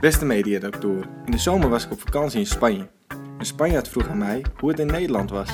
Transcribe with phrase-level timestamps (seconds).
[0.00, 2.88] Beste mediadoktoren, in de zomer was ik op vakantie in Spanje.
[3.38, 5.48] Een Spanjaard vroeg aan mij hoe het in Nederland was.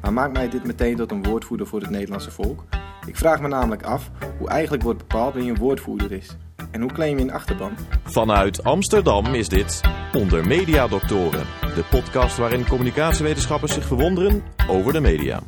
[0.00, 2.64] Maar maakt mij dit meteen tot een woordvoerder voor het Nederlandse volk?
[3.06, 6.36] Ik vraag me namelijk af hoe eigenlijk wordt bepaald wie een woordvoerder is.
[6.70, 7.72] En hoe claim je een achterban?
[8.04, 9.80] Vanuit Amsterdam is dit
[10.12, 15.42] Onder Mediadoktoren, de podcast waarin communicatiewetenschappers zich verwonderen over de media.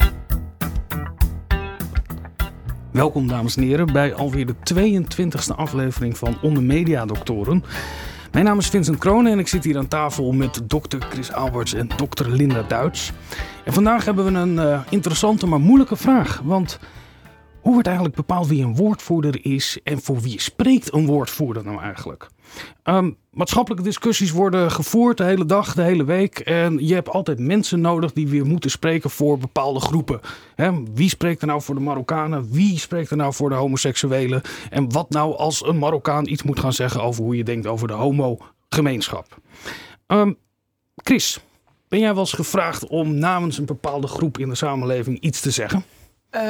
[2.92, 7.64] Welkom dames en heren bij alweer de 22e aflevering van Onder Mediadoktoren.
[8.32, 11.74] Mijn naam is Vincent Kronen en ik zit hier aan tafel met dokter Chris Alberts
[11.74, 13.12] en dokter Linda Duits.
[13.64, 16.40] En vandaag hebben we een uh, interessante maar moeilijke vraag.
[16.44, 16.78] Want
[17.60, 21.80] hoe wordt eigenlijk bepaald wie een woordvoerder is en voor wie spreekt een woordvoerder nou
[21.80, 22.28] eigenlijk?
[22.84, 26.38] Um, maatschappelijke discussies worden gevoerd de hele dag, de hele week.
[26.38, 30.20] En je hebt altijd mensen nodig die weer moeten spreken voor bepaalde groepen.
[30.94, 32.50] wie spreekt er nou voor de Marokkanen?
[32.50, 34.42] Wie spreekt er nou voor de homoseksuelen?
[34.70, 37.88] En wat nou als een Marokkaan iets moet gaan zeggen over hoe je denkt over
[37.88, 39.40] de homo-gemeenschap?
[40.06, 40.36] Um,
[40.96, 41.40] Chris,
[41.88, 45.50] ben jij wel eens gevraagd om namens een bepaalde groep in de samenleving iets te
[45.50, 45.84] zeggen?
[46.34, 46.42] Uh,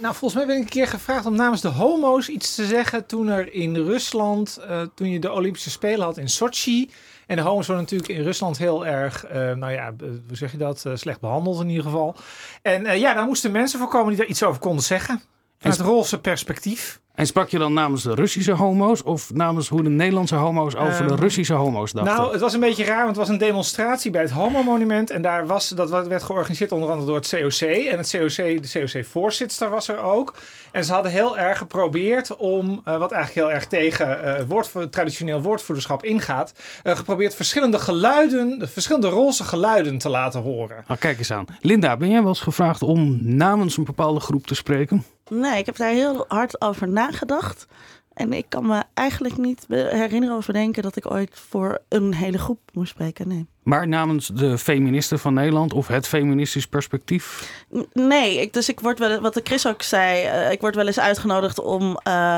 [0.00, 3.06] nou, volgens mij ben ik een keer gevraagd om namens de homo's iets te zeggen
[3.06, 6.90] toen er in Rusland, uh, toen je de Olympische Spelen had in Sochi.
[7.26, 10.58] En de homo's worden natuurlijk in Rusland heel erg, uh, nou ja, hoe zeg je
[10.58, 12.16] dat, slecht behandeld in ieder geval.
[12.62, 15.22] En ja, daar moesten mensen voor komen die daar iets over konden zeggen.
[15.60, 17.00] Vanuit het Rolse perspectief.
[17.14, 21.06] En sprak je dan namens de Russische homo's of namens hoe de Nederlandse homo's over
[21.06, 22.14] de ehm, Russische homo's dachten?
[22.14, 25.10] Nou, het was een beetje raar, want het was een demonstratie bij het Homo-monument.
[25.10, 27.68] En daar was, dat werd georganiseerd onder andere door het COC.
[27.68, 30.34] En het COC, de COC-voorzitter was er ook.
[30.72, 34.92] En ze hadden heel erg geprobeerd om, uh, wat eigenlijk heel erg tegen uh, woord,
[34.92, 40.84] traditioneel woordvoerderschap ingaat, uh, geprobeerd verschillende geluiden, verschillende roze geluiden te laten horen.
[40.86, 41.44] Nou, kijk eens aan.
[41.60, 45.04] Linda, ben jij wel eens gevraagd om namens een bepaalde groep te spreken?
[45.30, 47.66] Nee, ik heb daar heel hard over nagedacht.
[48.14, 52.38] En ik kan me eigenlijk niet herinneren of bedenken dat ik ooit voor een hele
[52.38, 53.28] groep moest spreken.
[53.28, 53.46] Nee.
[53.62, 57.52] Maar namens de feministen van Nederland of het feministisch perspectief?
[57.92, 60.86] Nee, ik, dus ik word wel, wat de Chris ook zei, uh, ik word wel
[60.86, 61.98] eens uitgenodigd om.
[62.08, 62.36] Uh,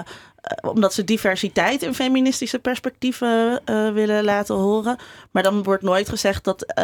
[0.63, 4.97] omdat ze diversiteit in feministische perspectieven uh, willen laten horen.
[5.31, 6.75] Maar dan wordt nooit gezegd dat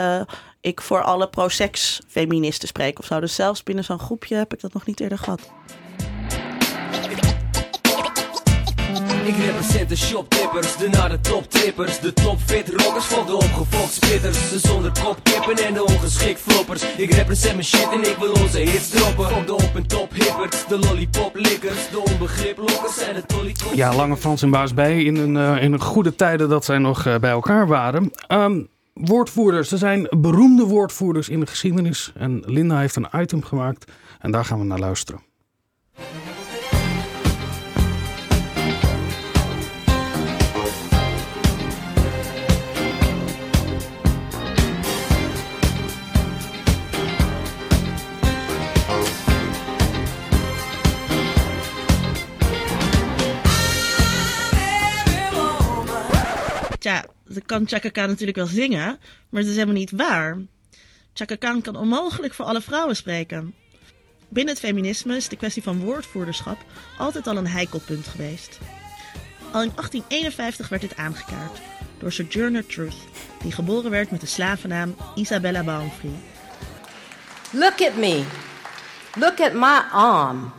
[0.61, 3.21] ik voor alle pro-seks feministen spreek of zo.
[3.21, 5.53] Dus zelfs binnen zo'n groepje heb ik dat nog niet eerder gehad.
[9.29, 12.01] Ik represent de shoptippers, de naar de toptrippers.
[12.01, 14.51] De topfit rockers van de opgefokt spitters.
[14.51, 16.97] De zonder kopkippen en de ongeschikt floppers.
[16.97, 19.37] Ik represent mijn shit en ik wil onze hits droppen.
[19.37, 23.75] Op de op- en top hippers, de lollipop lickers De onbegrip lokkers en de tollycops
[23.75, 27.07] Ja, Lange Frans en Baas bij in een, uh, in goede tijden dat zij nog
[27.07, 28.11] uh, bij elkaar waren.
[28.29, 32.13] Um, Woordvoerders, er zijn beroemde woordvoerders in de geschiedenis.
[32.15, 35.21] En Linda heeft een item gemaakt en daar gaan we naar luisteren
[57.39, 60.39] ze kan Chaka Khan natuurlijk wel zingen, maar het is helemaal niet waar.
[61.13, 63.55] Chaka Khan kan onmogelijk voor alle vrouwen spreken.
[64.29, 66.59] Binnen het feminisme is de kwestie van woordvoerderschap
[66.99, 68.59] altijd al een heikelpunt geweest.
[69.53, 71.61] Al in 1851 werd dit aangekaart
[71.99, 72.97] door Sojourner Truth,
[73.43, 76.19] die geboren werd met de slavennaam Isabella Baumfree.
[77.51, 78.25] Look at me.
[79.15, 80.53] Look at my arm.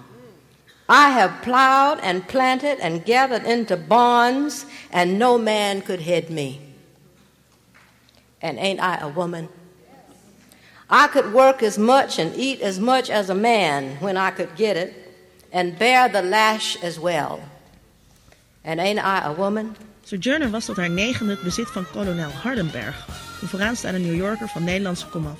[0.89, 6.68] I have plowed and planted and gathered into bonds, and no man could head me.
[8.41, 9.47] And ain't I a woman?
[10.89, 14.55] I could work as much and eat as much as a man when I could
[14.55, 14.93] get it,
[15.51, 17.39] and bear the lash as well.
[18.63, 19.75] And ain't I a woman?
[20.03, 23.07] Sojourner was tot haar negende het bezit van kolonel Hardenberg,
[23.41, 25.39] een vooraanstaande New Yorker van Nederlandse komaf.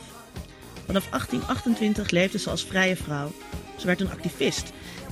[0.86, 3.32] Vanaf 1828 leefde ze als vrije vrouw.
[3.78, 4.72] Ze werd een activist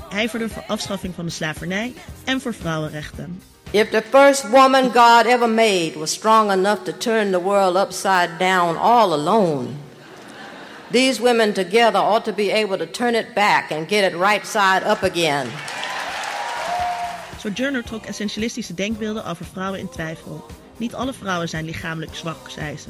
[0.10, 1.94] ijverde voor afschaffing van de slavernij
[2.26, 3.42] en voor vrouwenrechten.
[3.74, 8.40] If the first woman God ever made was strong enough to turn the world upside
[8.40, 9.76] down all alone,
[10.90, 14.46] these women together ought to be able to turn it back and get it right
[14.46, 15.48] side up again.
[17.40, 20.46] Sojourner trok essentialistische denkbeelden over vrouwen in twijfel.
[20.78, 22.90] Niet alle vrouwen zijn lichamelijk zwak, zei ze.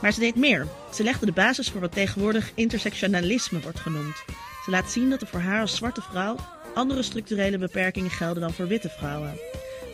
[0.00, 0.66] Maar ze deed meer.
[0.92, 4.16] Ze legde de basis voor wat tegenwoordig intersectionalisme wordt genoemd.
[4.64, 6.36] Ze laat zien dat er voor haar als zwarte vrouw
[6.74, 9.38] andere structurele beperkingen gelden dan voor witte vrouwen.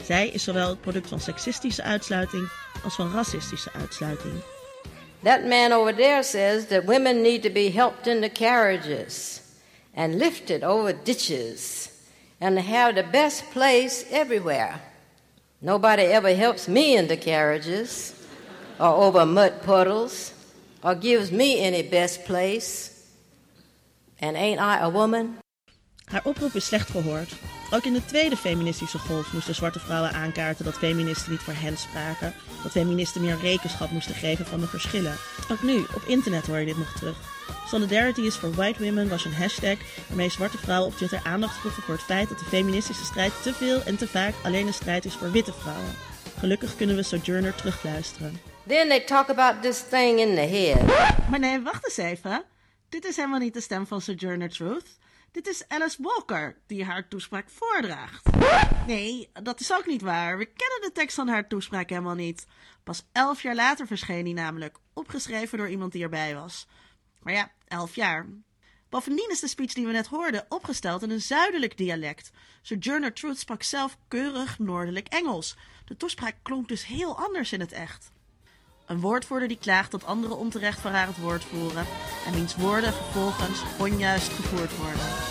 [0.07, 2.49] Zij is zowel het product van seksistische uitsluiting
[2.85, 4.35] als van racistische uitsluiting.
[5.23, 9.41] That man over there says that women need to be helped into carriages
[9.95, 11.91] and lifted over ditches
[12.39, 14.81] and have the best place everywhere.
[15.59, 18.13] Nobody ever helps me in the carriages
[18.79, 20.33] or over mud puddles
[20.83, 22.91] or gives me any best place.
[24.21, 25.39] And ain't I a woman?
[26.11, 27.33] Haar oproep is slecht gehoord.
[27.71, 31.77] Ook in de tweede feministische golf moesten zwarte vrouwen aankaarten dat feministen niet voor hen
[31.77, 35.17] spraken, dat feministen meer rekenschap moesten geven van de verschillen.
[35.51, 37.17] Ook nu, op internet hoor je dit nog terug.
[37.67, 39.77] Solidarity is for White Women was een hashtag
[40.07, 43.55] waarmee zwarte vrouwen op Twitter aandacht vroegen voor het feit dat de feministische strijd te
[43.55, 45.95] veel en te vaak alleen een strijd is voor witte vrouwen.
[46.39, 48.41] Gelukkig kunnen we Sojourner terugluisteren.
[48.67, 51.29] Then they talk about this thing in the head.
[51.31, 52.43] Maar nee, wacht eens even.
[52.89, 54.99] Dit is helemaal niet de stem van Sojourner Truth.
[55.37, 58.29] Dit is Alice Walker die haar toespraak voordraagt.
[58.87, 60.39] Nee, dat is ook niet waar.
[60.39, 62.47] We kennen de tekst van haar toespraak helemaal niet.
[62.85, 66.67] Pas elf jaar later verscheen die namelijk, opgeschreven door iemand die erbij was.
[67.23, 68.27] Maar ja, elf jaar.
[68.89, 72.31] Bovendien is de speech die we net hoorden opgesteld in een zuidelijk dialect.
[72.63, 75.57] Sojourner Truth sprak zelf keurig noordelijk Engels.
[75.85, 78.11] De toespraak klonk dus heel anders in het echt.
[78.87, 81.87] Een woordvoerder die klaagt dat anderen onterecht voor haar het woord voeren
[82.27, 85.26] en wiens woorden vervolgens onjuist gevoerd worden.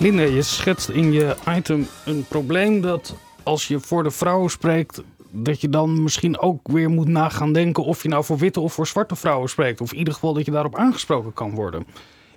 [0.00, 5.02] Linda, je schetst in je item een probleem dat als je voor de vrouwen spreekt,
[5.30, 8.60] dat je dan misschien ook weer moet na gaan denken of je nou voor witte
[8.60, 9.80] of voor zwarte vrouwen spreekt.
[9.80, 11.86] Of in ieder geval dat je daarop aangesproken kan worden.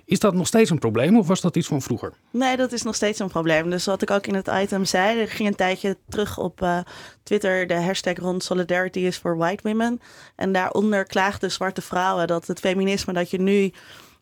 [0.04, 2.12] Is dat nog steeds een probleem of was dat iets van vroeger?
[2.30, 3.70] Nee, dat is nog steeds een probleem.
[3.70, 6.78] Dus wat ik ook in het item zei, er ging een tijdje terug op uh,
[7.22, 10.00] Twitter de hashtag rond Solidarity is for White Women.
[10.36, 13.72] En daaronder klaagden zwarte vrouwen dat het feminisme dat je nu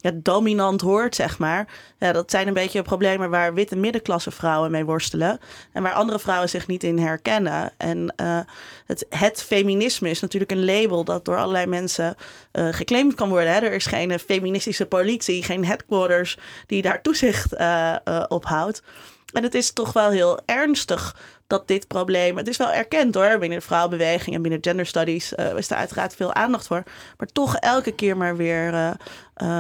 [0.03, 1.69] ja, dominant hoort, zeg maar.
[1.99, 5.39] Ja, dat zijn een beetje problemen waar witte middenklasse vrouwen mee worstelen.
[5.73, 7.73] En waar andere vrouwen zich niet in herkennen.
[7.77, 8.39] En uh,
[8.87, 12.15] het, het feminisme is natuurlijk een label dat door allerlei mensen
[12.53, 13.53] uh, geclaimd kan worden.
[13.53, 13.61] Hè.
[13.61, 17.97] Er is geen feministische politie, geen headquarters die daar toezicht uh,
[18.29, 18.83] op houdt.
[19.33, 21.17] En het is toch wel heel ernstig
[21.53, 22.37] dat dit probleem.
[22.37, 23.39] Het is wel erkend hoor.
[23.39, 26.83] Binnen de vrouwenbeweging en binnen gender studies uh, is er uiteraard veel aandacht voor.
[27.17, 28.91] Maar toch elke keer maar weer uh,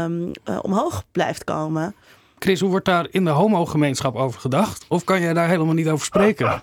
[0.04, 1.94] um, uh, omhoog blijft komen.
[2.42, 4.84] Chris, hoe wordt daar in de homogemeenschap over gedacht?
[4.88, 6.62] Of kan jij daar helemaal niet over spreken?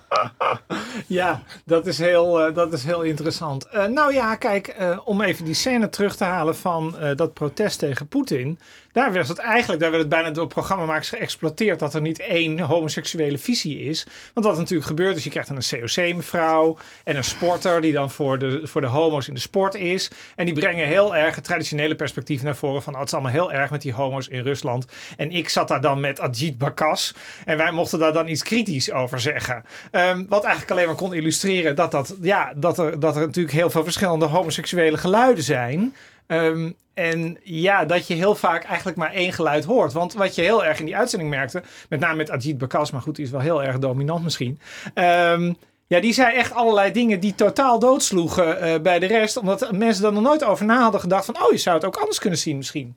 [1.06, 3.66] Ja, dat is heel, uh, dat is heel interessant.
[3.74, 7.78] Uh, nou ja, kijk, uh, om even die scène terug te halen van dat protest
[7.78, 8.58] tegen Poetin.
[8.92, 12.60] Daar werd het eigenlijk, daar werd het bijna door programmamakers geëxploiteerd dat er niet één
[12.60, 14.06] homoseksuele visie is.
[14.34, 18.10] Want wat natuurlijk gebeurt is, je krijgt dan een COC-mevrouw en een sporter die dan
[18.10, 20.10] voor de, voor de homo's in de sport is.
[20.36, 23.32] En die brengen heel erg het traditionele perspectief naar voren van oh, het is allemaal
[23.32, 24.86] heel erg met die homo's in Rusland.
[25.16, 27.14] En ik zat daar dan met Ajit Bakas
[27.44, 29.64] en wij mochten daar dan iets kritisch over zeggen.
[29.92, 33.54] Um, wat eigenlijk alleen maar kon illustreren dat, dat, ja, dat, er, dat er natuurlijk
[33.54, 35.94] heel veel verschillende homoseksuele geluiden zijn.
[36.26, 39.92] Um, en ja, dat je heel vaak eigenlijk maar één geluid hoort.
[39.92, 43.00] Want wat je heel erg in die uitzending merkte, met name met Ajit Bakas, maar
[43.00, 44.60] goed, die is wel heel erg dominant misschien.
[44.94, 45.56] Um,
[45.90, 49.36] ja, die zei echt allerlei dingen die totaal doodsloegen uh, bij de rest.
[49.36, 51.42] Omdat mensen er nog nooit over na hadden gedacht van...
[51.42, 52.96] oh, je zou het ook anders kunnen zien misschien.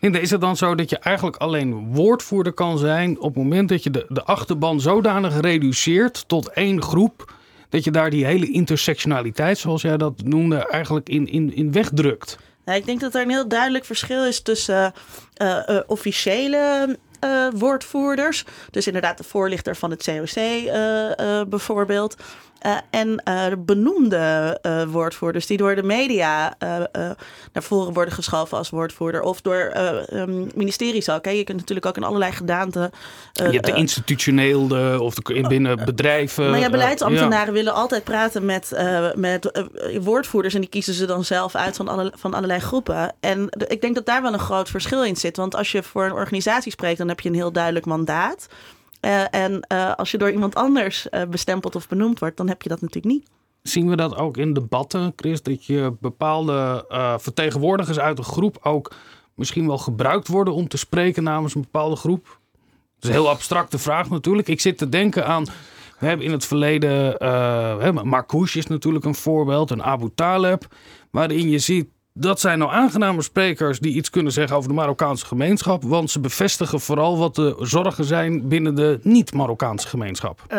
[0.00, 3.18] Linda, is het dan zo dat je eigenlijk alleen woordvoerder kan zijn...
[3.18, 7.32] op het moment dat je de, de achterban zodanig reduceert tot één groep...
[7.68, 12.38] dat je daar die hele intersectionaliteit, zoals jij dat noemde, eigenlijk in, in, in wegdrukt?
[12.64, 14.92] Ja, ik denk dat er een heel duidelijk verschil is tussen
[15.42, 16.98] uh, uh, officiële
[17.54, 18.44] woordvoerders.
[18.70, 20.34] Dus inderdaad de voorlichter van het COC
[21.48, 22.16] bijvoorbeeld.
[22.66, 26.54] Uh, en uh, benoemde uh, woordvoerders die door de media
[27.52, 29.22] naar voren worden geschoven als woordvoerder.
[29.22, 29.72] Of door
[30.12, 31.24] um, ministeries ook.
[31.24, 31.30] Hè.
[31.30, 32.90] Je kunt natuurlijk ook in allerlei gedaanten.
[33.32, 36.50] je hebt de institutioneel of de, binnen bedrijven.
[36.50, 37.52] Maar ja, beleidsambtenaren ja.
[37.52, 38.72] willen altijd praten met,
[39.14, 39.64] met
[40.00, 40.54] woordvoerders.
[40.54, 43.14] En die kiezen ze dan zelf uit van, alle, van allerlei groepen.
[43.20, 45.36] En ik denk dat daar wel een groot verschil in zit.
[45.36, 48.48] Want als je voor een organisatie spreekt, dan heb je een heel duidelijk mandaat.
[49.00, 52.62] Uh, en uh, als je door iemand anders uh, bestempeld of benoemd wordt, dan heb
[52.62, 53.28] je dat natuurlijk niet.
[53.62, 55.42] Zien we dat ook in debatten, Chris?
[55.42, 56.84] Dat je bepaalde
[57.20, 58.92] vertegenwoordigers uit een groep ook
[59.34, 62.24] misschien wel gebruikt worden om te spreken namens een bepaalde groep?
[62.24, 64.48] Dat is een heel abstracte vraag natuurlijk.
[64.48, 65.44] Ik zit te denken aan.
[65.98, 67.16] We hebben in het verleden.
[67.22, 69.70] Uh, Marcouche is natuurlijk een voorbeeld.
[69.70, 70.66] En Abu Taleb.
[71.10, 75.26] Waarin je ziet dat zijn nou aangename sprekers die iets kunnen zeggen over de Marokkaanse
[75.26, 75.82] gemeenschap.
[75.82, 80.40] Want ze bevestigen vooral wat de zorgen zijn binnen de niet-Marokkaanse gemeenschap.
[80.48, 80.58] Uh,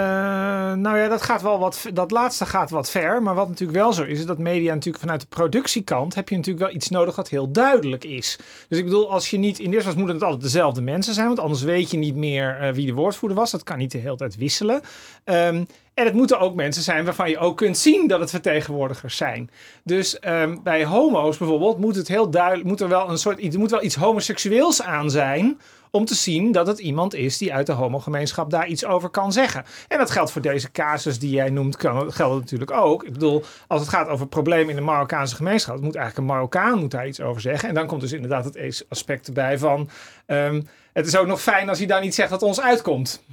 [0.73, 1.85] nou ja, dat gaat wel wat.
[1.93, 3.23] Dat laatste gaat wat ver.
[3.23, 6.35] Maar wat natuurlijk wel zo is, is dat media natuurlijk vanuit de productiekant heb je
[6.35, 8.39] natuurlijk wel iets nodig wat heel duidelijk is.
[8.67, 9.59] Dus ik bedoel, als je niet.
[9.59, 11.27] In eerste plaats moeten het altijd dezelfde mensen zijn.
[11.27, 13.51] Want anders weet je niet meer uh, wie de woordvoerder was.
[13.51, 14.81] Dat kan niet de hele tijd wisselen.
[15.25, 15.67] Um,
[15.99, 19.49] En het moeten ook mensen zijn waarvan je ook kunt zien dat het vertegenwoordigers zijn.
[19.83, 23.71] Dus ehm, bij homo's bijvoorbeeld moet het heel duidelijk, moet er wel een soort, moet
[23.71, 25.59] wel iets homoseksueels aan zijn
[25.91, 29.31] om te zien dat het iemand is die uit de homogemeenschap daar iets over kan
[29.31, 29.65] zeggen.
[29.87, 31.77] En dat geldt voor deze casus die jij noemt,
[32.07, 33.03] geldt natuurlijk ook.
[33.03, 36.79] Ik bedoel, als het gaat over problemen in de Marokkaanse gemeenschap, moet eigenlijk een Marokkaan
[36.79, 37.69] moet daar iets over zeggen.
[37.69, 39.89] En dan komt dus inderdaad het aspect erbij van,
[40.25, 40.61] ehm,
[40.93, 43.23] het is ook nog fijn als hij daar niet zegt dat ons uitkomt.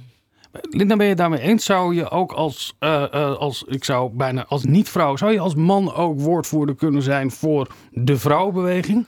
[0.61, 1.65] Linda, ben je daarmee eens?
[1.65, 5.55] Zou je ook als, uh, uh, als ik zou bijna als niet-vrouw, zou je als
[5.55, 9.05] man ook woordvoerder kunnen zijn voor de vrouwenbeweging?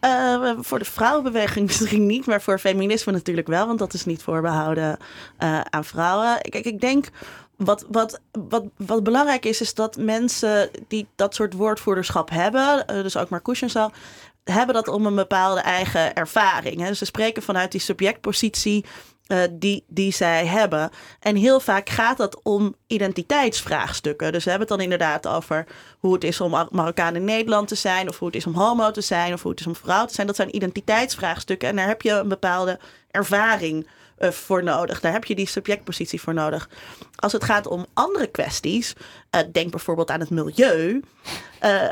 [0.00, 4.22] Uh, voor de vrouwenbeweging misschien niet, maar voor feminisme natuurlijk wel, want dat is niet
[4.22, 4.98] voorbehouden
[5.70, 6.40] aan vrouwen.
[6.40, 7.08] Kijk, ik denk.
[7.56, 13.16] Wat, wat, wat, wat belangrijk is, is dat mensen die dat soort woordvoerderschap hebben, dus
[13.16, 13.92] ook Marcouche en
[14.44, 16.80] hebben dat om een bepaalde eigen ervaring.
[16.80, 16.94] Hè?
[16.94, 18.84] Ze spreken vanuit die subjectpositie
[19.28, 20.90] uh, die, die zij hebben.
[21.20, 24.32] En heel vaak gaat dat om identiteitsvraagstukken.
[24.32, 25.66] Dus we hebben het dan inderdaad over
[25.98, 28.54] hoe het is om Mar Marokkaan in Nederland te zijn, of hoe het is om
[28.54, 30.26] homo te zijn, of hoe het is om vrouw te zijn.
[30.26, 31.68] Dat zijn identiteitsvraagstukken.
[31.68, 32.78] En daar heb je een bepaalde
[33.10, 33.86] ervaring
[34.24, 35.00] uh, voor nodig.
[35.00, 36.68] Daar heb je die subjectpositie voor nodig.
[37.16, 38.94] Als het gaat om andere kwesties,
[39.30, 41.02] uh, denk bijvoorbeeld aan het milieu,
[41.62, 41.90] uh,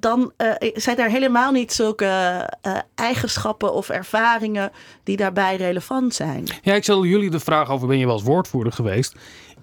[0.00, 0.32] dan
[0.74, 2.48] zijn er helemaal niet zulke
[2.94, 4.72] eigenschappen of ervaringen
[5.04, 6.46] die daarbij relevant zijn.
[6.62, 9.14] Ja, ik stel jullie de vraag over: ben je wel eens woordvoerder geweest?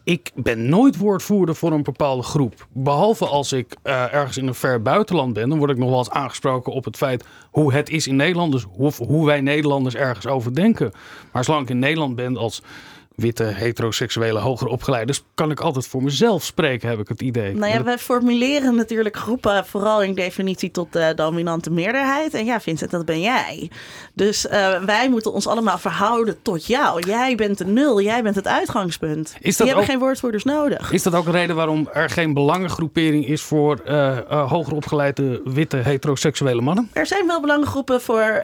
[0.10, 2.68] Ik ben nooit woordvoerder voor een bepaalde groep.
[2.72, 5.98] Behalve als ik uh, ergens in een ver buitenland ben, dan word ik nog wel
[5.98, 8.52] eens aangesproken op het feit hoe het is in Nederland.
[8.52, 10.92] Dus hoe, hoe wij Nederlanders ergens over denken.
[11.32, 12.62] Maar zolang ik in Nederland ben als
[13.20, 17.56] witte, heteroseksuele, hoger opgeleiders, kan ik altijd voor mezelf spreken, heb ik het idee.
[17.56, 22.34] Nou ja, wij formuleren natuurlijk groepen vooral in definitie tot de dominante meerderheid.
[22.34, 23.70] En ja, Vincent, dat ben jij.
[24.14, 27.08] Dus uh, wij moeten ons allemaal verhouden tot jou.
[27.08, 29.36] Jij bent de nul, jij bent het uitgangspunt.
[29.40, 30.92] Is dat Die hebben geen woordvoerders nodig.
[30.92, 35.42] Is dat ook een reden waarom er geen belangengroepering is voor uh, uh, hoger opgeleide
[35.44, 36.90] witte heteroseksuele mannen?
[36.94, 38.44] Er zijn wel belangengroepen voor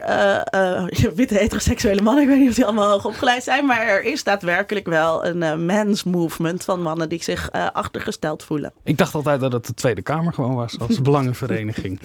[1.14, 2.22] witte heteroseksuele mannen.
[2.22, 4.22] Ik weet niet of die allemaal hoog opgeleid zijn, maar er is
[4.68, 8.72] daadwerkelijk wel een uh, men's movement van mannen die zich uh, achtergesteld voelen.
[8.84, 12.00] Ik dacht altijd dat het de Tweede Kamer gewoon was als belangenvereniging.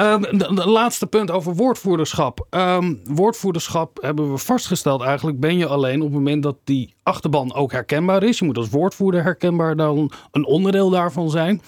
[0.00, 2.46] um, de, de, laatste punt over woordvoerderschap.
[2.50, 7.54] Um, woordvoerderschap hebben we vastgesteld eigenlijk ben je alleen op het moment dat die achterban
[7.54, 8.38] ook herkenbaar is.
[8.38, 11.62] Je moet als woordvoerder herkenbaar dan een onderdeel daarvan zijn.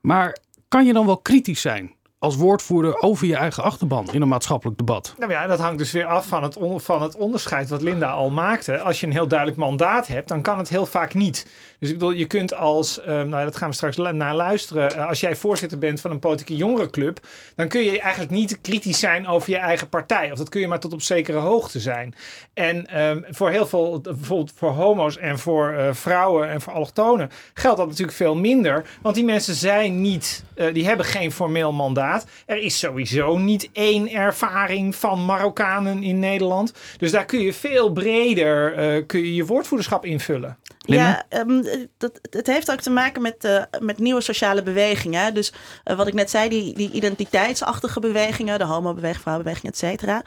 [0.00, 1.92] Maar kan je dan wel kritisch zijn?
[2.18, 5.14] Als woordvoerder over je eigen achterban in een maatschappelijk debat?
[5.18, 8.30] Nou ja, dat hangt dus weer af van het, van het onderscheid wat Linda al
[8.30, 8.80] maakte.
[8.80, 11.46] Als je een heel duidelijk mandaat hebt, dan kan het heel vaak niet.
[11.78, 15.08] Dus ik bedoel, je kunt als, um, nou dat gaan we straks naar luisteren, uh,
[15.08, 19.26] als jij voorzitter bent van een politieke jongerenclub, dan kun je eigenlijk niet kritisch zijn
[19.26, 20.32] over je eigen partij.
[20.32, 22.14] Of dat kun je maar tot op zekere hoogte zijn.
[22.54, 27.30] En um, voor heel veel, bijvoorbeeld voor homo's en voor uh, vrouwen en voor allochtonen,
[27.54, 28.84] geldt dat natuurlijk veel minder.
[29.02, 32.06] Want die mensen zijn niet, uh, die hebben geen formeel mandaat.
[32.46, 36.72] Er is sowieso niet één ervaring van Marokkanen in Nederland.
[36.98, 40.58] Dus daar kun je veel breder kun je, je woordvoerderschap invullen.
[40.78, 41.64] Ja, um,
[41.98, 45.34] dat, het heeft ook te maken met, uh, met nieuwe sociale bewegingen.
[45.34, 45.52] Dus
[45.84, 50.22] uh, wat ik net zei, die, die identiteitsachtige bewegingen, de homobeweging, vrouwenbeweging, et cetera.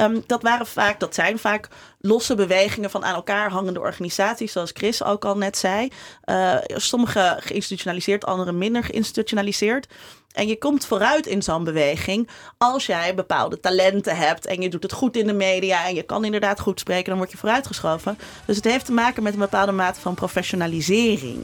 [0.00, 1.68] Um, dat, waren vaak, dat zijn vaak
[2.00, 5.88] losse bewegingen van aan elkaar hangende organisaties, zoals Chris ook al net zei.
[6.24, 9.86] Uh, sommige geïnstitutionaliseerd, andere minder geïnstitutionaliseerd.
[10.34, 14.82] En je komt vooruit in zo'n beweging als jij bepaalde talenten hebt en je doet
[14.82, 18.18] het goed in de media en je kan inderdaad goed spreken, dan word je vooruitgeschoven.
[18.44, 21.40] Dus het heeft te maken met een bepaalde mate van professionalisering.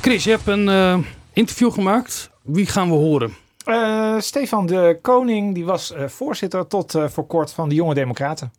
[0.00, 0.98] Chris, je hebt een uh,
[1.32, 2.30] interview gemaakt.
[2.42, 3.43] Wie gaan we horen?
[3.64, 7.94] Uh, Stefan de Koning, die was uh, voorzitter tot uh, voor kort van de Jonge
[7.94, 8.52] Democraten.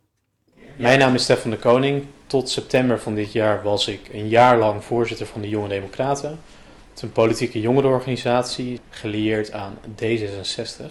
[0.76, 2.04] Mijn naam is Stefan de Koning.
[2.26, 6.30] Tot september van dit jaar was ik een jaar lang voorzitter van de Jonge Democraten.
[6.30, 10.84] Het is een politieke jongerenorganisatie, gelieerd aan D66.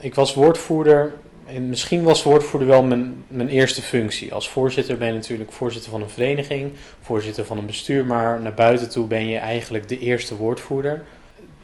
[0.00, 1.14] Ik was woordvoerder,
[1.46, 4.34] en misschien was woordvoerder wel mijn, mijn eerste functie.
[4.34, 8.54] Als voorzitter ben je natuurlijk voorzitter van een vereniging, voorzitter van een bestuur, maar naar
[8.54, 11.04] buiten toe ben je eigenlijk de eerste woordvoerder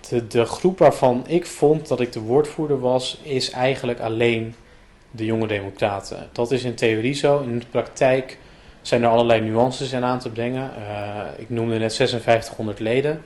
[0.09, 4.55] de, de groep waarvan ik vond dat ik de woordvoerder was, is eigenlijk alleen
[5.11, 6.29] de jonge democraten.
[6.33, 7.41] Dat is in theorie zo.
[7.41, 8.39] In de praktijk
[8.83, 10.71] zijn er allerlei nuances in aan te brengen.
[10.79, 13.23] Uh, ik noemde net 5600 leden.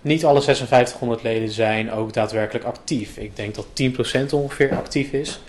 [0.00, 3.16] Niet alle 5600 leden zijn ook daadwerkelijk actief.
[3.16, 3.66] Ik denk dat
[4.30, 5.40] 10% ongeveer actief is.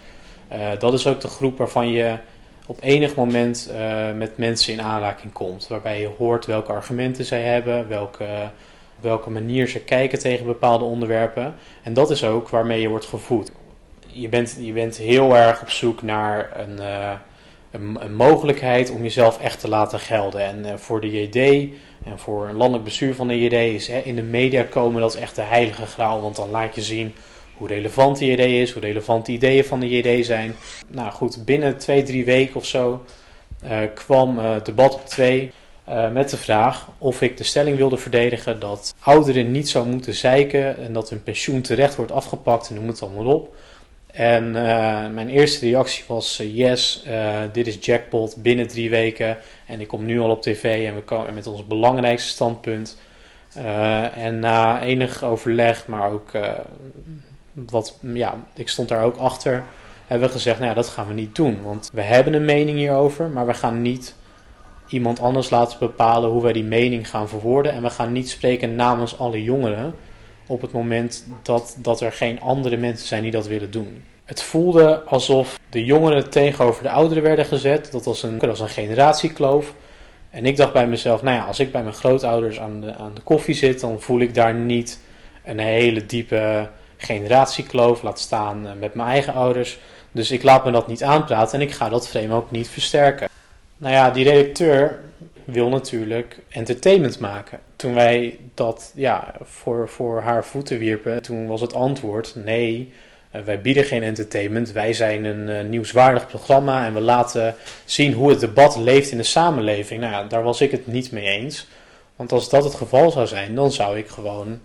[0.51, 2.17] Uh, dat is ook de groep waarvan je
[2.65, 5.67] op enig moment uh, met mensen in aanraking komt.
[5.67, 8.25] Waarbij je hoort welke argumenten zij hebben, welke
[9.01, 11.55] welke manier ze kijken tegen bepaalde onderwerpen.
[11.83, 13.51] En dat is ook waarmee je wordt gevoed.
[14.07, 17.11] Je bent, je bent heel erg op zoek naar een, uh,
[17.71, 20.41] een, mogelijkheid om jezelf echt te laten gelden.
[20.41, 21.35] En uh, voor de JD
[22.05, 25.13] en voor een landelijk bestuur van de JD is hè, in de media komen, dat
[25.13, 26.21] is echt de heilige graal.
[26.21, 27.13] Want dan laat je zien
[27.57, 30.55] hoe relevant de JD is, hoe relevant de ideeën van de JD zijn.
[30.87, 33.03] Nou goed, binnen twee, drie weken of zo
[33.63, 35.51] uh, kwam debat op twee.
[35.89, 40.13] Uh, met de vraag of ik de stelling wilde verdedigen dat ouderen niet zou moeten
[40.13, 43.55] zeiken en dat hun pensioen terecht wordt afgepakt en noem het allemaal op.
[44.11, 44.53] En uh,
[45.07, 47.03] mijn eerste reactie was uh, yes,
[47.51, 51.01] dit is jackpot binnen drie weken en ik kom nu al op tv en we
[51.01, 52.97] komen met ons belangrijkste standpunt.
[54.15, 56.31] en na enig overleg, maar ook
[57.53, 59.63] wat, ja, ik stond daar ook achter,
[60.07, 61.61] hebben we gezegd, nou ja, dat gaan we niet doen.
[61.63, 64.15] Want we hebben een mening hierover, maar we gaan niet
[64.89, 67.71] iemand anders laten bepalen hoe wij die mening gaan verwoorden.
[67.71, 69.95] En we gaan niet spreken namens alle jongeren
[70.47, 74.03] op het moment dat, dat er geen andere mensen zijn die dat willen doen.
[74.25, 77.91] Het voelde alsof de jongeren tegenover de ouderen werden gezet.
[77.91, 79.73] Dat was een, dat was een generatiekloof.
[80.29, 83.13] En ik dacht bij mezelf, nou ja, als ik bij mijn grootouders aan de, aan
[83.13, 84.99] de koffie zit, dan voel ik daar niet
[85.43, 89.79] een hele diepe generatiekloof, laat staan eh, met mijn eigen ouders.
[90.11, 93.28] Dus ik laat me dat niet aanpraten en ik ga dat frame ook niet versterken.
[93.79, 94.99] Nou ja, die redacteur
[95.45, 97.59] wil natuurlijk entertainment maken.
[97.75, 102.93] Toen wij dat ja, voor, voor haar voeten wierpen, toen was het antwoord nee,
[103.35, 104.71] uh, wij bieden geen entertainment.
[104.71, 107.55] Wij zijn een uh, nieuwswaardig programma en we laten
[107.85, 110.01] zien hoe het debat leeft in de samenleving.
[110.01, 111.67] Nou ja, daar was ik het niet mee eens.
[112.15, 114.59] Want als dat het geval zou zijn, dan zou ik gewoon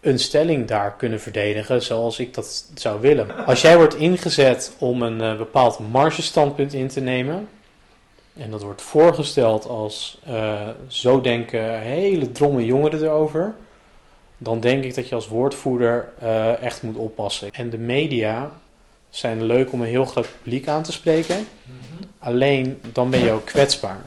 [0.00, 3.46] een stelling daar kunnen verdedigen zoals ik dat zou willen.
[3.46, 7.48] Als jij wordt ingezet om een uh, bepaald margestandpunt in te nemen,
[8.36, 13.54] en dat wordt voorgesteld als uh, zo denken hele dromme jongeren erover,
[14.38, 17.50] dan denk ik dat je als woordvoerder uh, echt moet oppassen.
[17.50, 18.50] En de media
[19.10, 22.10] zijn leuk om een heel groot publiek aan te spreken, mm-hmm.
[22.18, 24.00] alleen dan ben je ook kwetsbaar.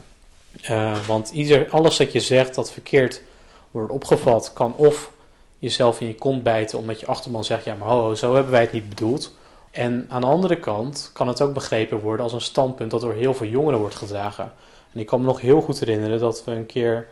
[1.06, 3.22] want ieder, alles dat je zegt dat verkeerd
[3.70, 5.10] wordt opgevat, kan of
[5.58, 8.60] jezelf in je kont bijten omdat je achterman zegt: ja, maar ho, zo hebben wij
[8.60, 9.34] het niet bedoeld.
[9.76, 13.12] En aan de andere kant kan het ook begrepen worden als een standpunt dat door
[13.12, 14.52] heel veel jongeren wordt gedragen.
[14.92, 17.08] En ik kan me nog heel goed herinneren dat we een keer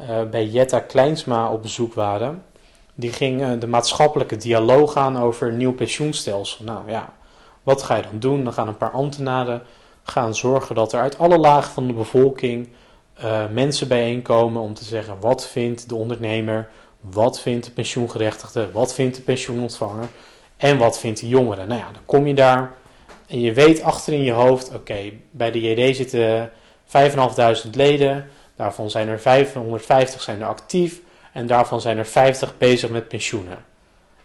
[0.00, 2.44] uh, bij Jetta Kleinsma op bezoek waren.
[2.94, 6.64] Die ging uh, de maatschappelijke dialoog aan over een nieuw pensioenstelsel.
[6.64, 7.12] Nou ja,
[7.62, 8.44] wat ga je dan doen?
[8.44, 9.62] Dan gaan een paar ambtenaren
[10.02, 12.68] gaan zorgen dat er uit alle lagen van de bevolking
[13.24, 16.68] uh, mensen bijeenkomen om te zeggen wat vindt de ondernemer
[17.00, 18.70] wat vindt de pensioengerechtigde?
[18.72, 20.08] Wat vindt de pensioenontvanger?
[20.56, 21.66] En wat vindt de jongere?
[21.66, 22.72] Nou ja, dan kom je daar
[23.32, 26.50] en je weet achter in je hoofd: oké, bij de JD zitten
[26.86, 28.28] 5.500 leden.
[28.56, 31.00] Daarvan zijn er 550 zijn er actief.
[31.32, 33.64] En daarvan zijn er 50 bezig met pensioenen.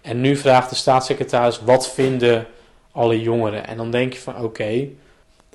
[0.01, 2.47] En nu vraagt de staatssecretaris: wat vinden
[2.91, 3.67] alle jongeren?
[3.67, 4.87] En dan denk je van: oké,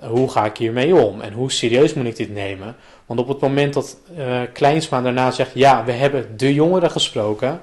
[0.03, 1.21] hoe ga ik hiermee om?
[1.21, 2.77] En hoe serieus moet ik dit nemen?
[3.07, 7.61] Want op het moment dat uh, Kleinsma daarna zegt: Ja, we hebben de jongeren gesproken.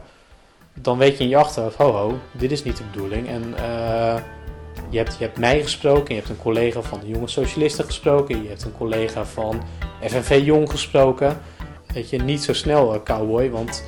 [0.82, 3.28] Dan weet je in je achterhoofd: Ho, ho, dit is niet de bedoeling.
[3.28, 4.15] En uh,
[4.89, 6.15] je, hebt, je hebt mij gesproken.
[6.15, 8.44] Je hebt een collega van de Jonge Socialisten gesproken.
[8.44, 9.63] Je hebt een collega van
[10.02, 11.38] FNV Jong gesproken.
[11.94, 13.50] Weet je, niet zo snel, uh, cowboy.
[13.50, 13.84] Want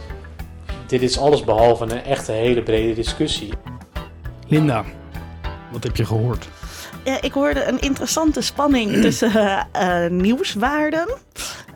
[0.87, 3.49] dit is alles behalve een echte hele brede discussie.
[4.47, 4.85] Linda,
[5.71, 6.47] wat heb je gehoord?
[7.03, 11.07] Ja, ik hoorde een interessante spanning tussen uh, nieuwswaarden,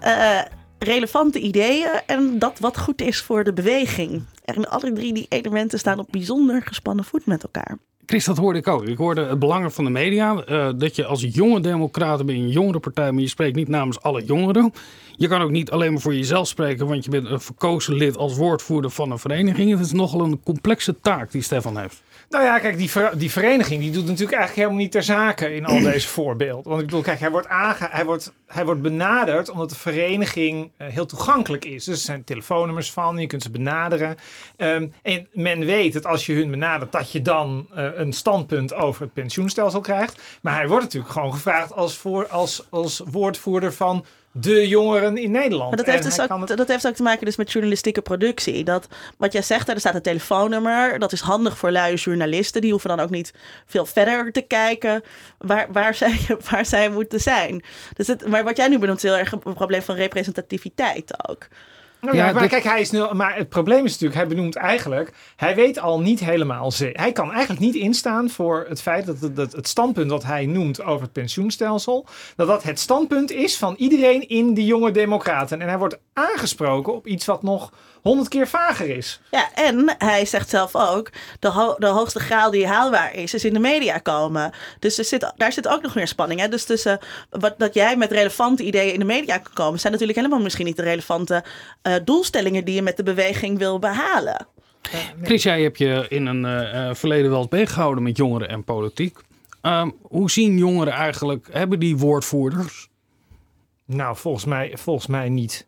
[0.03, 0.41] uh,
[0.79, 4.23] relevante ideeën en dat wat goed is voor de beweging.
[4.45, 7.77] En alle drie die elementen staan op bijzonder gespannen voet met elkaar.
[8.05, 8.87] Chris, dat hoorde ik ook.
[8.87, 10.43] Ik hoorde het belang van de media.
[10.49, 14.01] Uh, dat je als jonge democraten bent een jongere partij, maar je spreekt niet namens
[14.01, 14.73] alle jongeren.
[15.17, 18.17] Je kan ook niet alleen maar voor jezelf spreken, want je bent een verkozen lid
[18.17, 19.71] als woordvoerder van een vereniging.
[19.71, 22.03] Het is nogal een complexe taak die Stefan heeft.
[22.29, 25.55] Nou ja, kijk, die, ver, die vereniging die doet natuurlijk eigenlijk helemaal niet ter zake
[25.55, 26.69] in al deze voorbeelden.
[26.69, 30.71] Want ik bedoel, kijk, hij wordt, aange, hij wordt, hij wordt benaderd omdat de vereniging
[30.77, 31.83] uh, heel toegankelijk is.
[31.83, 34.17] Dus er zijn telefoonnummers van, je kunt ze benaderen.
[34.57, 38.73] Um, en men weet dat als je hun benadert, dat je dan uh, een standpunt
[38.73, 40.21] over het pensioenstelsel krijgt.
[40.41, 44.05] Maar hij wordt natuurlijk gewoon gevraagd als, voor, als, als woordvoerder van
[44.37, 45.69] de jongeren in Nederland.
[45.69, 46.57] Maar dat, heeft dus ook, het...
[46.57, 48.63] dat heeft ook te maken dus met journalistieke productie.
[48.63, 50.99] Dat, wat jij zegt, er staat een telefoonnummer.
[50.99, 52.61] Dat is handig voor luie journalisten.
[52.61, 53.33] Die hoeven dan ook niet
[53.65, 55.03] veel verder te kijken
[55.37, 56.19] waar, waar, zij,
[56.49, 57.63] waar zij moeten zijn.
[57.93, 61.47] Dus het, maar wat jij nu benoemt is heel erg een probleem van representativiteit ook.
[62.01, 65.13] Nou ja, maar kijk, hij is nu, maar het probleem is natuurlijk, hij benoemt eigenlijk,
[65.35, 66.71] hij weet al niet helemaal.
[66.77, 70.45] Hij kan eigenlijk niet instaan voor het feit dat het, dat het standpunt dat hij
[70.45, 72.05] noemt over het pensioenstelsel,
[72.35, 75.61] dat dat het standpunt is van iedereen in de jonge democraten.
[75.61, 77.71] En hij wordt aangesproken op iets wat nog
[78.05, 79.19] honderd keer vager is.
[79.31, 83.45] Ja, en hij zegt zelf ook, de, ho- de hoogste graal die haalbaar is, is
[83.45, 84.51] in de media komen.
[84.79, 86.39] Dus er zit, daar zit ook nog meer spanning.
[86.39, 86.47] Hè?
[86.47, 90.19] Dus tussen wat, dat jij met relevante ideeën in de media kan komen, zijn natuurlijk
[90.19, 91.43] helemaal misschien niet de relevante
[91.81, 94.47] eh, doelstellingen die je met de beweging wil behalen.
[95.23, 98.63] Chris, jij hebt je in een eh, eh, verleden wel eens beziggehouden met jongeren en
[98.63, 99.17] politiek.
[99.61, 102.87] Ehm, hoe zien jongeren eigenlijk, hebben die woordvoerders?
[103.85, 105.67] Nou, volgens mij, volgens mij niet.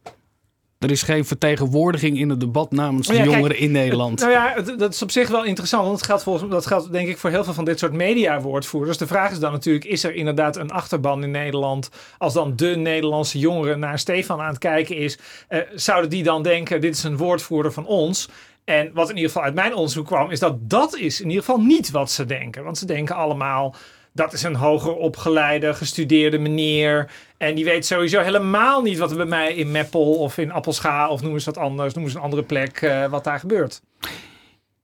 [0.80, 4.20] Er is geen vertegenwoordiging in het debat namens de kijk, jongeren in Nederland.
[4.20, 5.86] Nou ja, dat is op zich wel interessant.
[5.86, 8.98] Want dat geldt, volgens, dat geldt denk ik voor heel veel van dit soort mediawoordvoerders.
[8.98, 11.90] De vraag is dan natuurlijk, is er inderdaad een achterban in Nederland...
[12.18, 15.18] als dan de Nederlandse jongeren naar Stefan aan het kijken is...
[15.48, 18.30] eh, zouden die dan denken, dit is een woordvoerder van ons...
[18.63, 21.44] En wat in ieder geval uit mijn onderzoek kwam, is dat dat is in ieder
[21.44, 22.63] geval niet wat ze denken.
[22.63, 23.76] Want ze denken allemaal,
[24.18, 27.12] dat is een hoger opgeleide, gestudeerde meneer.
[27.38, 31.10] En die weet sowieso helemaal niet wat er bij mij in Meppel of in Appelscha...
[31.10, 33.82] of noem eens wat anders, noem eens een andere plek, eh, wat daar gebeurt.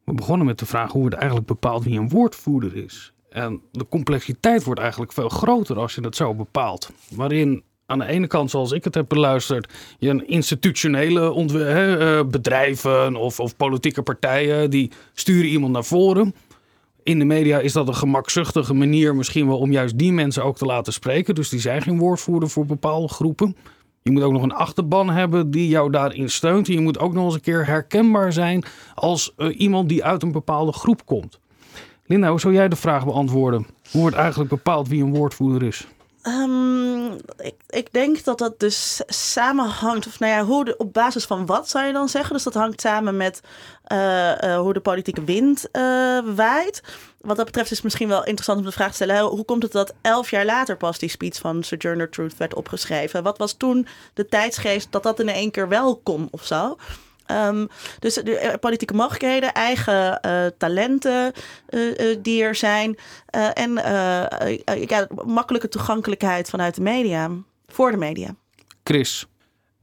[0.04, 3.13] We begonnen met de vraag hoe het eigenlijk bepaalt wie een woordvoerder is.
[3.30, 6.91] En de complexiteit wordt eigenlijk veel groter als je dat zo bepaalt.
[7.10, 13.15] Waarin aan de ene kant, zoals ik het heb beluisterd, je een institutionele eh, bedrijven
[13.15, 16.36] of, of politieke partijen die sturen iemand naar voren.
[17.03, 20.57] In de media is dat een gemakzuchtige manier misschien wel om juist die mensen ook
[20.57, 21.35] te laten spreken.
[21.35, 23.55] Dus die zijn geen woordvoerder voor bepaalde groepen.
[24.01, 26.67] Je moet ook nog een achterban hebben die jou daarin steunt.
[26.67, 28.63] En je moet ook nog eens een keer herkenbaar zijn
[28.95, 31.39] als eh, iemand die uit een bepaalde groep komt.
[32.05, 33.65] Linda, hoe zou jij de vraag beantwoorden?
[33.91, 35.87] Hoe wordt eigenlijk bepaald wie een woordvoerder is?
[36.23, 41.45] Ehm, ik, ik denk dat dat dus samenhangt, of nou ja, hoe op basis van
[41.45, 42.33] wat zou je dan zeggen?
[42.33, 43.41] Dus dat hangt samen met
[43.83, 45.81] eh, eh, hoe de politieke wind eh,
[46.36, 46.83] waait.
[47.21, 49.63] Wat dat betreft is het misschien wel interessant om de vraag te stellen: hoe komt
[49.63, 53.23] het dat elf jaar later pas die speech van Sojourner Truth werd opgeschreven?
[53.23, 56.77] Wat was toen de tijdsgeest dat dat in één keer wel kon of zo?
[57.25, 57.65] Ehm,
[57.99, 61.33] dus de eh, politieke mogelijkheden, eigen eh, talenten
[61.67, 62.97] eh, eh, die er zijn.
[63.25, 63.73] eh, en
[64.88, 67.29] ja, makkelijke toegankelijkheid vanuit de media,
[67.67, 68.36] voor de media.
[68.83, 69.27] Chris,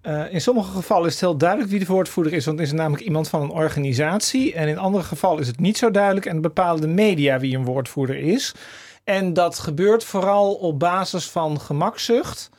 [0.01, 2.73] Eh, in sommige gevallen is het heel duidelijk wie de woordvoerder is, want dan is
[2.73, 4.55] het namelijk iemand van een organisatie.
[4.55, 7.65] En in andere gevallen is het niet zo duidelijk en bepalen de media wie een
[7.65, 8.55] woordvoerder is.
[9.05, 12.51] En dat gebeurt vooral op basis van gemakzucht.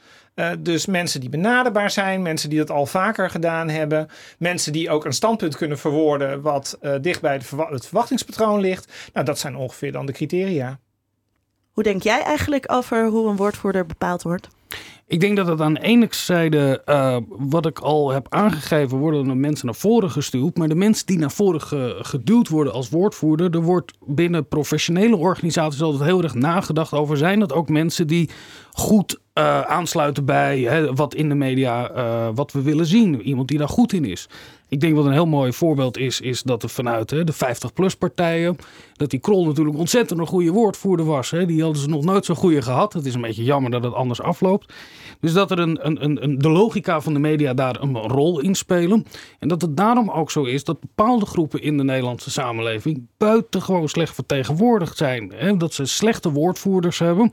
[0.41, 4.89] Eh, dus mensen die benaderbaar zijn, mensen die dat al vaker gedaan hebben, mensen die
[4.89, 8.91] ook een standpunt kunnen verwoorden wat eh, dicht bij de verwa- het verwachtingspatroon ligt.
[9.13, 10.79] Nou, dat zijn ongeveer dan de criteria.
[11.71, 14.47] Hoe denk jij eigenlijk over hoe een woordvoerder bepaald wordt?
[15.07, 19.29] ik denk dat het aan de ene zijde, eh, wat ik al heb aangegeven, worden
[19.29, 20.57] er mensen naar voren gestuurd.
[20.57, 25.15] Maar de mensen die naar voren ge- geduwd worden als woordvoerder, er wordt binnen professionele
[25.15, 27.17] organisaties altijd heel erg nagedacht over.
[27.17, 28.29] Zijn dat ook mensen die
[28.71, 33.21] goed eh, aansluiten bij hè, wat in de media, eh, wat we willen zien?
[33.21, 34.27] Iemand die daar goed in is.
[34.71, 37.95] Ik denk wat een heel mooi voorbeeld is, is dat er vanuit hè, de 50-plus
[37.95, 38.57] partijen,
[38.93, 41.31] dat die Krol natuurlijk ontzettend een goede woordvoerder was.
[41.31, 41.45] Hè.
[41.45, 42.93] Die hadden ze nog nooit zo'n goede gehad.
[42.93, 44.73] Het is een beetje jammer dat het anders afloopt.
[45.19, 48.55] Dus dat er een, een, een, de logica van de media daar een rol in
[48.55, 49.05] spelen.
[49.39, 53.89] En dat het daarom ook zo is dat bepaalde groepen in de Nederlandse samenleving buitengewoon
[53.89, 55.31] slecht vertegenwoordigd zijn.
[55.35, 55.57] Hè.
[55.57, 57.31] Dat ze slechte woordvoerders hebben.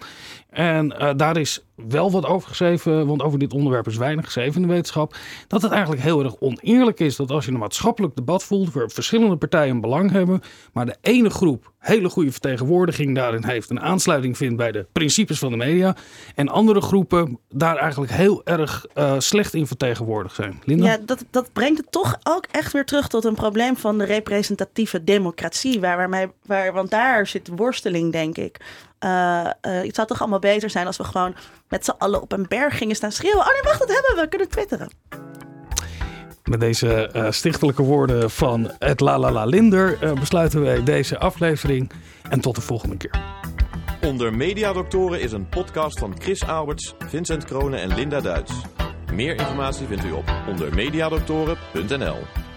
[0.50, 4.62] En eh, daar is wel wat over geschreven, want over dit onderwerp is weinig geschreven
[4.62, 5.16] in de wetenschap.
[5.46, 8.90] Dat het eigenlijk heel erg oneerlijk is dat als je een maatschappelijk debat voelt, waar
[8.90, 10.40] verschillende partijen een belang hebben,
[10.72, 15.38] maar de ene groep hele goede vertegenwoordiging daarin heeft, een aansluiting vindt bij de principes
[15.38, 15.96] van de media,
[16.34, 20.60] en andere groepen daar eigenlijk heel erg eh, slecht in vertegenwoordigd zijn.
[20.64, 20.86] Linda?
[20.86, 24.04] Ja, dat, dat brengt het toch ook echt weer terug tot een probleem van de
[24.04, 25.80] representatieve democratie.
[25.80, 28.60] Waar, waar, want daar zit worsteling, denk ik.
[28.98, 31.34] Eh, eh, het zou toch allemaal beter zijn als we gewoon
[31.68, 33.40] met z'n allen op een berg gingen staan schreeuwen.
[33.40, 34.20] Oh nee, wacht, dat hebben we.
[34.20, 34.90] We kunnen twitteren.
[36.48, 41.18] Met deze eh, stichtelijke woorden van het La La La Linder eh, besluiten wij deze
[41.18, 41.90] aflevering.
[42.30, 43.20] En tot de volgende keer.
[44.06, 48.52] Onder Mediadoktoren is een podcast van Chris Alberts, Vincent Kroonen en Linda Duits.
[49.12, 52.47] Meer informatie vindt u op ondermediadoktoren.nl.